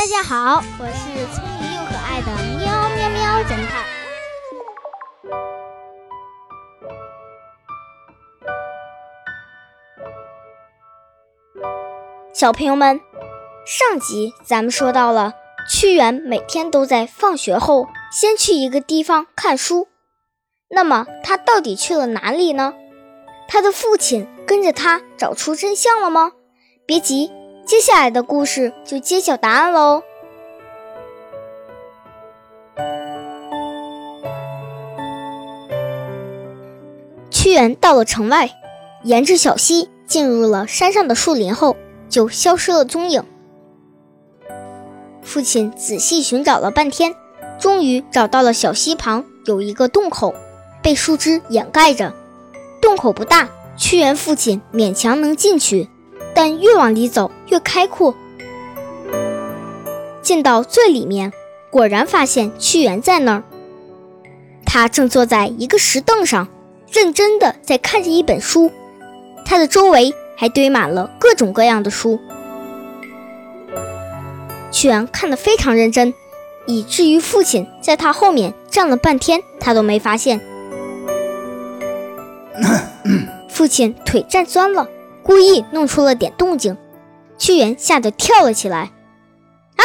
[0.00, 3.84] 大家好，我是聪明又可爱的喵喵喵侦探。
[12.32, 12.98] 小朋友们，
[13.66, 15.34] 上集咱们说到了，
[15.68, 19.86] 屈原每天都在放学后先去一个地方看书。
[20.70, 22.72] 那么他到底去了哪里呢？
[23.46, 26.32] 他的父亲跟着他找出真相了吗？
[26.86, 27.30] 别急。
[27.66, 30.02] 接下来的故事就揭晓答案喽。
[37.30, 38.50] 屈原到了城外，
[39.02, 41.76] 沿着小溪进入了山上的树林后，
[42.08, 43.24] 就消失了踪影。
[45.22, 47.14] 父亲仔细寻找了半天，
[47.58, 50.34] 终于找到了小溪旁有一个洞口，
[50.82, 52.12] 被树枝掩盖着。
[52.82, 55.88] 洞口不大，屈原父亲勉强能进去。
[56.34, 58.14] 但越往里走越开阔，
[60.22, 61.32] 进到最里面，
[61.70, 63.42] 果然发现屈原在那儿。
[64.64, 66.48] 他正坐在一个石凳上，
[66.92, 68.70] 认真的在看着一本书。
[69.44, 72.20] 他的周围还堆满了各种各样的书。
[74.70, 76.14] 屈原看得非常认真，
[76.66, 80.40] 以至于父亲在他后面站了半天，他都没发现。
[83.48, 84.88] 父亲腿站酸了。
[85.30, 86.76] 故意弄出了点动静，
[87.38, 88.90] 屈原吓得跳了起来。
[89.76, 89.82] 啊，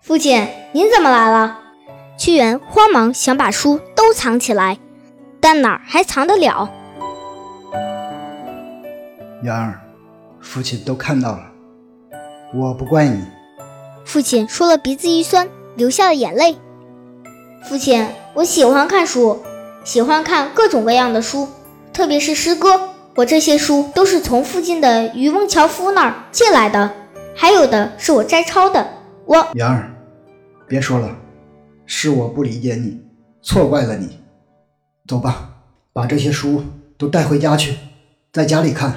[0.00, 1.58] 父亲，您怎么来了？
[2.18, 4.78] 屈原慌忙想把书都藏起来，
[5.40, 6.70] 但哪儿还藏得了？
[9.42, 9.78] 元儿，
[10.40, 11.42] 父亲都看到了，
[12.54, 13.22] 我不怪你。
[14.06, 16.56] 父亲说了，鼻子一酸，流下了眼泪。
[17.68, 19.42] 父亲，我喜欢看书，
[19.84, 21.46] 喜欢看各种各样的书，
[21.92, 22.89] 特别是诗歌。
[23.16, 26.92] 我这些书都是从附近的渔翁樵夫那儿借来的，
[27.34, 28.88] 还有的是我摘抄的。
[29.26, 29.90] 我元儿，
[30.68, 31.10] 别说了，
[31.86, 33.00] 是我不理解你，
[33.42, 34.20] 错怪了你。
[35.08, 35.50] 走吧，
[35.92, 36.62] 把这些书
[36.96, 37.76] 都带回家去，
[38.32, 38.94] 在家里看。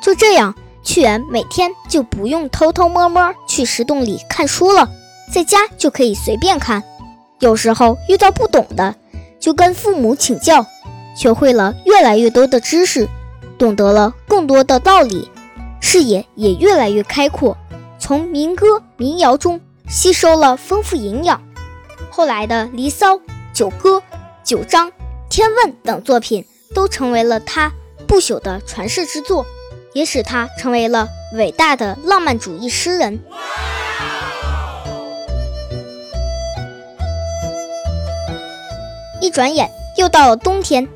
[0.00, 0.54] 就这样，
[0.84, 4.88] 屈原每天就不用偷偷摸摸去石洞里看书了，
[5.32, 6.82] 在家就可以随便看。
[7.40, 8.94] 有时候遇到不懂的。
[9.44, 10.64] 就跟父母请教，
[11.14, 13.06] 学会了越来越多的知识，
[13.58, 15.30] 懂得了更多的道理，
[15.82, 17.54] 视野也越来越开阔。
[17.98, 21.42] 从民歌民谣中吸收了丰富营养，
[22.08, 23.16] 后来的《离骚》
[23.52, 23.98] 《九歌》
[24.42, 24.88] 《九章》
[25.28, 27.70] 《天问》等作品都成为了他
[28.08, 29.44] 不朽的传世之作，
[29.92, 33.22] 也使他成为了伟大的浪漫主义诗人。
[39.24, 40.86] 一转眼又到了冬天，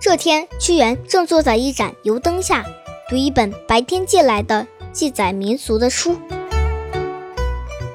[0.00, 2.66] 这天屈原正坐在一盏油灯下，
[3.08, 6.18] 读一本白天借来的记载民俗的书。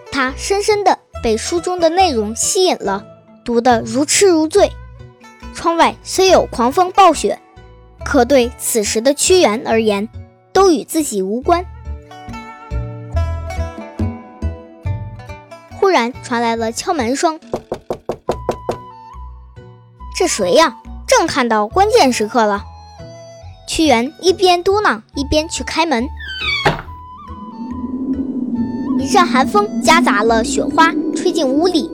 [0.10, 3.04] 他深深地被书中的内容吸引了，
[3.44, 4.72] 读得如痴如醉。
[5.54, 7.38] 窗外虽有狂风暴雪，
[8.06, 10.08] 可对此时的屈原而言，
[10.54, 11.66] 都与自己无关。
[15.78, 17.38] 忽然传来了敲门声。
[20.18, 20.76] 这谁呀？
[21.06, 22.64] 正看到关键时刻了。
[23.68, 26.08] 屈原一边嘟囔，一边去开门。
[28.98, 31.92] 一阵寒风夹杂了雪花，吹进屋里。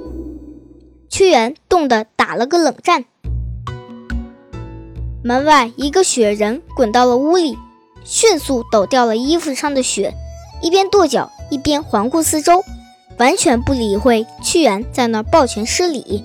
[1.10, 3.04] 屈原冻得打了个冷战。
[5.22, 7.58] 门外一个雪人滚到了屋里，
[8.06, 10.14] 迅速抖掉了衣服上的雪，
[10.62, 12.64] 一边跺脚，一边环顾四周，
[13.18, 16.24] 完全不理会屈原在那抱拳施礼。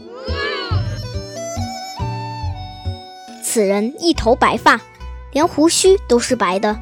[3.51, 4.79] 此人一头白发，
[5.33, 6.79] 连胡须都是白的，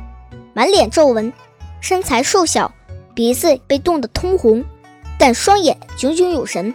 [0.52, 1.32] 满脸皱纹，
[1.80, 2.74] 身材瘦小，
[3.14, 4.64] 鼻子被冻得通红，
[5.16, 6.74] 但双眼炯炯有神。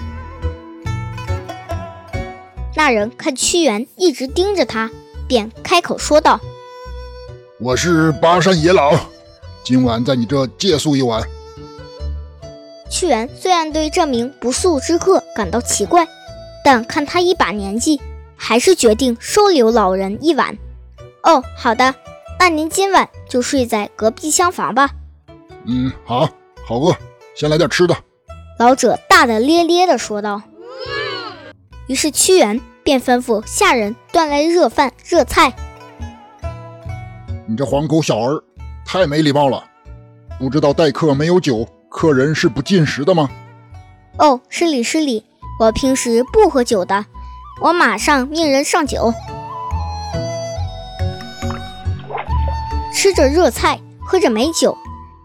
[2.74, 4.90] 那人看屈原一直盯着他，
[5.28, 6.40] 便开口说道
[7.59, 8.97] ：“我是巴山野老，
[9.61, 11.22] 今晚在你这借宿一晚。”
[12.90, 16.08] 屈原虽然对这名不速之客感到奇怪，
[16.64, 18.02] 但看他一把年纪。
[18.43, 20.58] 还是决定收留老人一晚。
[21.22, 21.93] 哦，好的，
[22.40, 24.90] 那您今晚就睡在隔壁厢房吧。
[25.66, 26.28] 嗯，好，
[26.66, 26.91] 好饿，
[27.35, 27.96] 先来点吃的。
[28.58, 30.41] 老者大大咧咧地说道。
[31.85, 35.53] 于是屈原便吩咐下人端来热饭热菜。
[37.46, 38.43] 你这黄狗小儿，
[38.84, 39.64] 太没礼貌了！
[40.40, 43.29] 不知道待客没有酒，客人是不进食的吗？
[44.17, 45.23] 哦，失礼失礼，
[45.59, 47.05] 我平时不喝酒的。
[47.59, 49.14] 我马上命人上酒。
[52.94, 54.78] 吃着热菜，喝着美酒，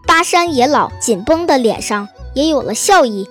[0.07, 3.29] 巴山野老紧绷的脸上也有了笑意，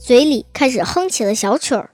[0.00, 1.90] 嘴里开始哼起了小曲儿。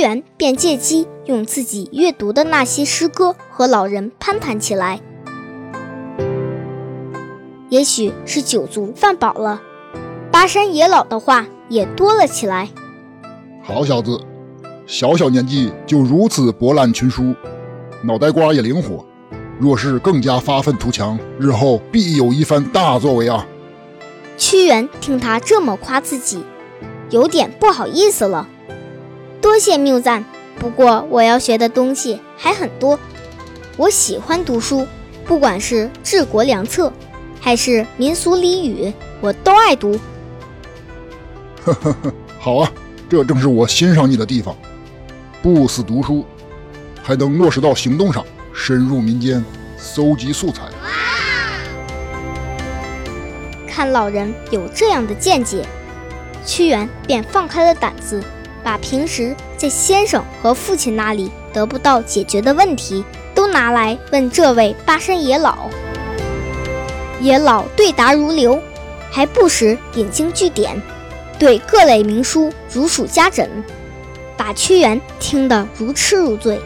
[0.00, 5.00] 原便借机用自己阅读的那些诗歌和老人攀谈起来。
[7.68, 9.60] 也许是酒足饭饱了，
[10.30, 12.68] 巴山野老的话也多了起来。
[13.62, 14.20] 好小子，
[14.86, 17.34] 小小年纪就如此博览群书，
[18.02, 19.04] 脑袋瓜也灵活。
[19.58, 23.46] 若是更加发愤图强，日后必有一番大作为啊！
[24.36, 26.44] 屈原听他这么夸自己，
[27.10, 28.46] 有点不好意思了。
[29.46, 30.24] 多谢谬赞，
[30.58, 32.98] 不过我要学的东西还很多。
[33.76, 34.84] 我喜欢读书，
[35.24, 36.92] 不管是治国良策，
[37.40, 40.00] 还是民俗俚语，我都爱读。
[41.64, 42.72] 呵呵呵，好啊，
[43.08, 44.52] 这正是我欣赏你的地方。
[45.40, 46.26] 不死读书，
[47.00, 48.26] 还能落实到行动上。
[48.52, 49.44] 深入民间，
[49.78, 50.64] 搜集素材。
[53.68, 55.64] 看老人有这样的见解，
[56.44, 58.20] 屈原便放开了胆子，
[58.66, 65.70] 把平时在先生和父亲那里得不到解决的问题，都拿来问这位巴山野老。
[67.20, 68.60] 野老对答如流，
[69.08, 70.82] 还不时引经据典，
[71.38, 73.48] 对各类名书如数家珍，
[74.36, 76.60] 把屈原听得如痴如醉。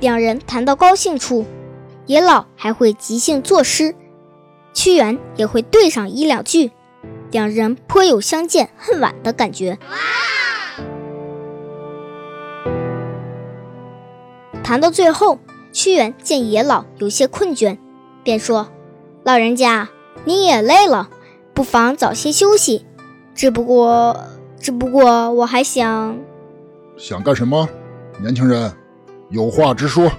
[0.00, 1.44] 两人谈到高兴处，
[2.06, 3.94] 野老还会即兴作诗，
[4.72, 6.70] 屈原也会对上一两句，
[7.30, 9.78] 两人颇有相见恨晚的感觉。
[14.62, 15.38] 谈到最后，
[15.72, 17.78] 屈原见野老有些困倦，
[18.22, 18.68] 便说
[19.24, 19.88] ：“老人家，
[20.24, 21.08] 你也累了，
[21.54, 22.84] 不妨早些休息。
[23.34, 24.16] 只不过，
[24.60, 26.18] 只不过我还想……
[26.96, 27.68] 想干什么，
[28.20, 28.72] 年轻人？”
[29.30, 30.10] 有话直说。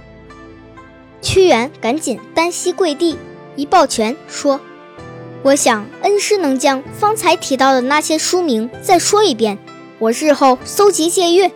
[1.20, 3.18] 屈原赶紧单膝跪地，
[3.56, 4.60] 一抱拳说
[5.42, 9.56] ：“我想恩师能将方才提到的那些书名再说一遍，
[9.98, 11.50] 我日后搜集借阅。”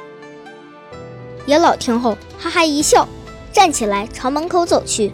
[1.45, 3.07] 野老听后哈哈一笑，
[3.53, 5.13] 站起来朝门口走去。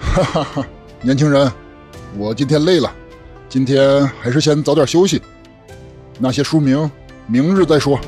[0.00, 0.66] 哈哈哈，
[1.02, 1.52] 年轻人，
[2.16, 2.90] 我今天累了，
[3.50, 5.20] 今天还是先早点休息。
[6.18, 6.90] 那些书名，
[7.26, 8.00] 明日再说。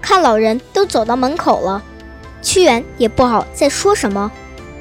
[0.00, 1.82] 看老人都走到门口了，
[2.40, 4.32] 屈原也不好再说什么，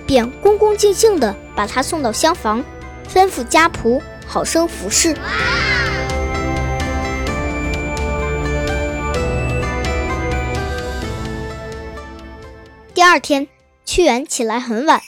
[0.08, 2.64] 便恭恭敬敬地把他送到厢房，
[3.14, 5.14] 吩咐家仆好生服侍。
[12.94, 13.48] 第二天，
[13.86, 15.02] 屈原起来很晚，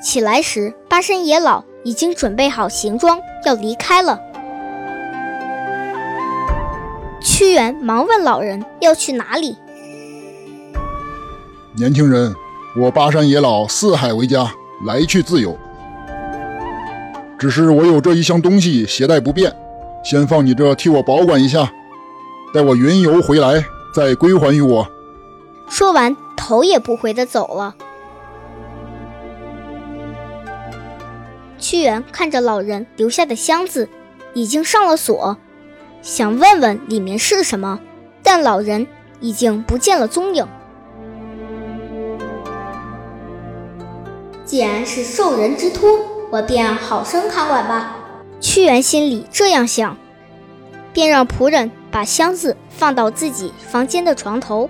[0.00, 1.64] 起来时，巴山野老。
[1.84, 4.16] 已经准备好行装要离开了，
[7.32, 9.56] 屈原忙问老人要去哪里。
[11.74, 12.34] 年轻人，
[12.76, 14.52] 我巴山野老四海为家，
[14.84, 15.56] 来去自由。
[17.38, 19.50] 只是我有这一箱东西携带不便，
[20.04, 21.72] 先放你这替我保管一下，
[22.52, 24.86] 待我云游回来再归还于我。
[25.70, 27.74] 说完，头也不回的走了。
[31.58, 33.88] 屈原看着老人留下的箱子，
[34.34, 35.38] 已经上了锁，
[36.02, 37.78] 想问问里面是什么，
[38.24, 38.86] 但老人
[39.20, 40.46] 已经不见了踪影。
[44.44, 45.88] 既然是受人之托，
[46.30, 47.96] 我便好生看管吧。
[48.40, 49.96] 屈原心里这样想，
[50.92, 54.68] 便让仆人把箱子放到自己房间的床头。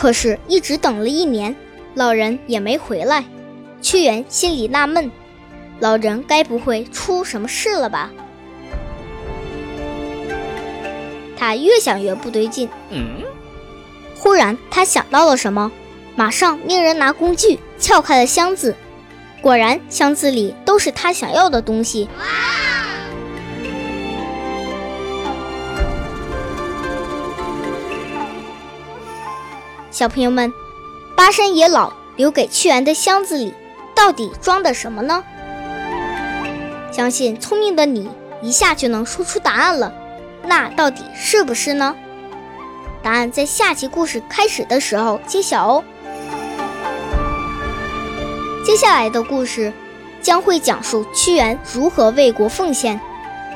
[0.00, 1.54] 可是，一直等了一年，
[1.94, 3.22] 老人也没回来。
[3.82, 5.10] 屈原心里纳闷，
[5.78, 8.10] 老人该不会出什么事了吧？
[11.36, 12.66] 他越想越不对劲。
[12.88, 13.22] 嗯。
[14.16, 15.70] 忽然，他想到了什么，
[16.16, 18.74] 马上命人拿工具撬开了箱子。
[19.42, 22.08] 果然，箱子里都是他想要的东西。
[29.90, 30.52] 小朋友们，
[31.16, 33.52] 巴山野老留给屈原的箱子里
[33.92, 35.24] 到底装的什么呢？
[36.92, 38.08] 相信聪明的你
[38.40, 39.92] 一下就能说出答案了。
[40.44, 41.96] 那到底是不是呢？
[43.02, 45.84] 答案在下集故事开始的时候揭晓哦。
[48.64, 49.72] 接下来的故事
[50.22, 53.00] 将会讲述屈原如何为国奉献，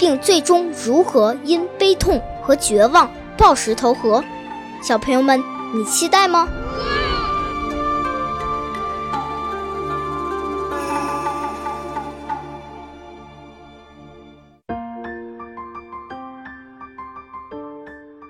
[0.00, 4.24] 并最终如何因悲痛和绝望抱石投河。
[4.82, 5.42] 小朋友们，
[5.74, 6.48] 你期待吗？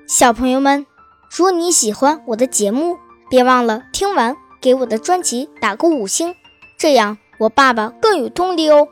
[0.09, 0.87] 小朋友们，
[1.37, 2.97] 如果你喜欢我的节目，
[3.29, 6.35] 别忘了听完给我的专辑打个五星，
[6.79, 8.89] 这样我爸爸更有动力哦。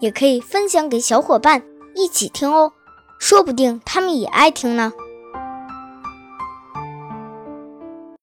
[0.00, 1.62] 也可以分享给小伙伴
[1.94, 2.74] 一起听哦，
[3.18, 4.92] 说不定他们也爱听呢。